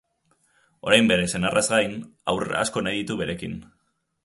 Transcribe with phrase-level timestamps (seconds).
[0.89, 1.93] Orain bere senarraz gain,
[2.33, 3.57] haur asko nahi ditu berekin.